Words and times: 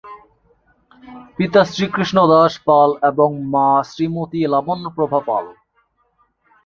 পিতা 1.37 1.61
শ্রীকৃষ্ণ 1.71 2.17
দাস 2.31 2.53
পাল 2.67 2.89
এবং 3.03 3.29
মা 3.53 3.69
শ্রীমতি 3.83 4.39
লাবণ্য 4.53 4.85
প্রভা 4.95 5.19
পাল। 5.27 5.45